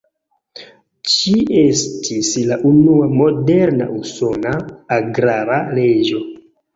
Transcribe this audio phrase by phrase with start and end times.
[1.15, 4.55] Ĝi estis la unua moderna usona
[4.97, 6.23] agrara leĝo.